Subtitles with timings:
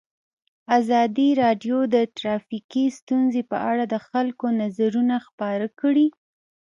[0.79, 6.07] ازادي راډیو د ټرافیکي ستونزې په اړه د خلکو نظرونه خپاره کړي.